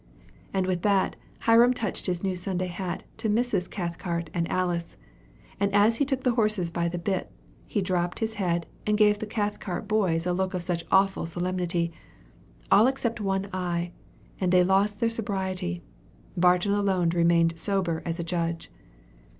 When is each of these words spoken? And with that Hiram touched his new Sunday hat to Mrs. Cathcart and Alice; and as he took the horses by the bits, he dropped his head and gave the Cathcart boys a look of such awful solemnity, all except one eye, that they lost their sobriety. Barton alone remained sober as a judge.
And 0.51 0.65
with 0.65 0.81
that 0.81 1.15
Hiram 1.41 1.75
touched 1.75 2.07
his 2.07 2.23
new 2.23 2.35
Sunday 2.35 2.65
hat 2.69 3.03
to 3.17 3.29
Mrs. 3.29 3.69
Cathcart 3.69 4.31
and 4.33 4.49
Alice; 4.49 4.97
and 5.59 5.71
as 5.75 5.97
he 5.97 6.05
took 6.05 6.23
the 6.23 6.33
horses 6.33 6.71
by 6.71 6.87
the 6.89 6.97
bits, 6.97 7.29
he 7.67 7.83
dropped 7.83 8.17
his 8.17 8.33
head 8.41 8.65
and 8.87 8.97
gave 8.97 9.19
the 9.19 9.27
Cathcart 9.27 9.87
boys 9.87 10.25
a 10.25 10.33
look 10.33 10.55
of 10.55 10.63
such 10.63 10.85
awful 10.91 11.27
solemnity, 11.27 11.91
all 12.71 12.87
except 12.87 13.21
one 13.21 13.47
eye, 13.53 13.91
that 14.39 14.49
they 14.49 14.63
lost 14.63 14.99
their 14.99 15.07
sobriety. 15.07 15.83
Barton 16.35 16.71
alone 16.71 17.09
remained 17.09 17.59
sober 17.59 18.01
as 18.03 18.19
a 18.19 18.23
judge. 18.23 18.71